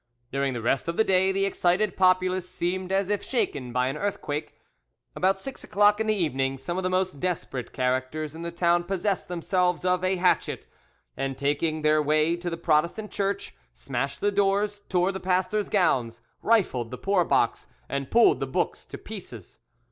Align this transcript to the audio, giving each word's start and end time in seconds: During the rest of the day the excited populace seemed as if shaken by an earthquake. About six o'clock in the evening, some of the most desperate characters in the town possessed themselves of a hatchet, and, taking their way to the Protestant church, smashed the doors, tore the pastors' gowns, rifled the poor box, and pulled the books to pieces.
During 0.31 0.53
the 0.55 0.63
rest 0.63 0.87
of 0.87 0.97
the 0.97 1.03
day 1.03 1.31
the 1.31 1.45
excited 1.45 1.95
populace 1.95 2.49
seemed 2.49 2.91
as 2.91 3.07
if 3.09 3.21
shaken 3.23 3.71
by 3.71 3.85
an 3.87 3.95
earthquake. 3.97 4.55
About 5.15 5.39
six 5.39 5.63
o'clock 5.63 5.99
in 5.99 6.07
the 6.07 6.15
evening, 6.15 6.57
some 6.57 6.75
of 6.75 6.81
the 6.81 6.89
most 6.89 7.19
desperate 7.19 7.71
characters 7.71 8.33
in 8.33 8.41
the 8.41 8.49
town 8.49 8.85
possessed 8.85 9.27
themselves 9.27 9.85
of 9.85 10.03
a 10.03 10.15
hatchet, 10.15 10.65
and, 11.15 11.37
taking 11.37 11.83
their 11.83 12.01
way 12.01 12.35
to 12.35 12.49
the 12.49 12.57
Protestant 12.57 13.11
church, 13.11 13.53
smashed 13.73 14.21
the 14.21 14.31
doors, 14.31 14.81
tore 14.89 15.11
the 15.11 15.19
pastors' 15.19 15.69
gowns, 15.69 16.21
rifled 16.41 16.89
the 16.89 16.97
poor 16.97 17.23
box, 17.23 17.67
and 17.87 18.09
pulled 18.09 18.39
the 18.39 18.47
books 18.47 18.87
to 18.87 18.97
pieces. 18.97 19.59